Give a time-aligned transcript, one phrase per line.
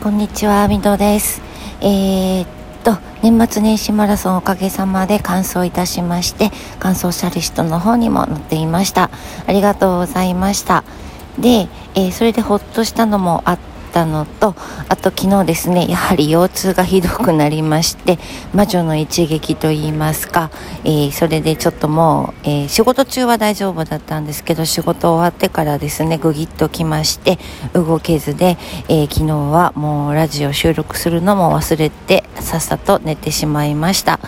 [0.00, 1.42] こんにちは、みどです。
[1.80, 2.46] えー、っ
[2.84, 9.10] と、年末年始マラソンおかげさまで完走いたしまして、完走者リストの方にも載っていました。
[9.48, 10.84] ありがとうございました。
[11.36, 14.54] で、えー、それでほっとしたのもあって、たのと
[14.88, 18.18] あと昨日ですねやはり腰痛がひどくなりまして
[18.54, 20.50] 魔女の一撃といいますか、
[20.84, 27.38] えー、それでちょっともう、えー、仕事中は大丈夫だったんですけど仕事終わってからですねぐぎっときまして
[27.72, 28.56] 動けずで、
[28.88, 34.20] えー、昨日はもうラジオ収録するのも忘れてさっさと寝てしまいました。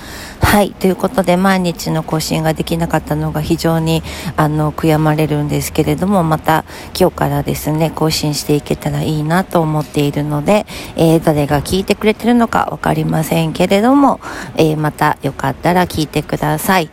[0.50, 4.02] はいということで毎日の更新ができなかったのが非常に
[4.36, 6.64] あの悔やまれるんですけれどもまた
[6.98, 14.20] 今日からですね更新していけたらいいなとと思っているので、えー、誰が聞いてくれてるのか分かりませんけれども、
[14.56, 16.90] えー、またよかったら聞いてください。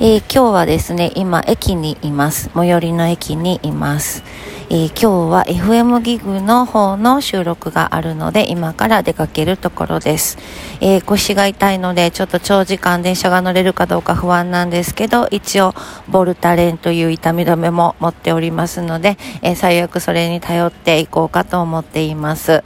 [0.00, 2.50] えー、今日はですね、今駅にいます。
[2.54, 4.22] 最寄りの駅にいます。
[4.70, 10.36] えー、今日は FM ギグの方の収録があるので、今から出かけるところです。
[10.82, 15.74] えー、腰が痛いので、ちょっと長時間電車が乗れるかどうか不安なんですけど、一応、
[16.08, 22.62] ボルタレンという痛み止めも持っておりますので、え最悪それに頼っていこうかと思っています。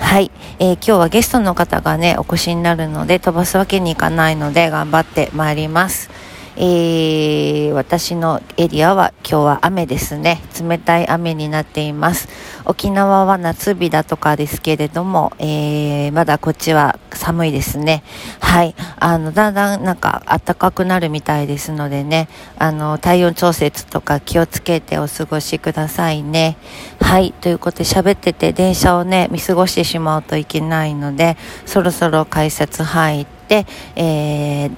[0.00, 6.10] はい、えー、今日はゲストの方がね、お越しになるので、飛ばすわけにいかないので、頑張ってまいります。
[6.56, 10.40] えー、私のエリアは今日は雨ですね。
[10.60, 12.28] 冷たい雨になっています。
[12.64, 18.04] 沖縄は夏日だとかですけれども、えー、まだこっちは寒いですね。
[18.38, 18.76] はい。
[19.00, 26.56] あの、だんだんなんか暖かくなるみたいですのでね、あの、体温調節とか気をつけてお過ごしくださいね。
[27.00, 27.32] はい。
[27.32, 34.70] ということで喋ってて電車をね、見過ごしてしまうといけないので、そろそろ改札入って、えー、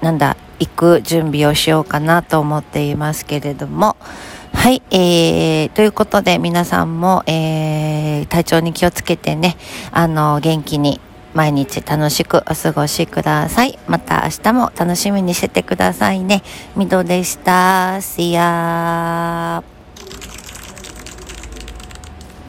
[0.00, 3.96] なんだ、行く準備をしようかなと思っていますけれども、
[4.52, 9.56] はい、えー、ということで皆さんも、えー、体調に気をつけてね、
[9.92, 11.00] あの、元気に
[11.34, 13.78] 毎日楽しくお過ごしください。
[13.86, 16.42] また明日も楽しみにしててくださいね。
[16.76, 17.98] みどでした。
[18.00, 19.77] See ya!